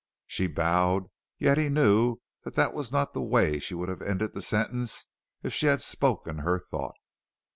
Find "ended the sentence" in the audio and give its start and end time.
4.01-5.05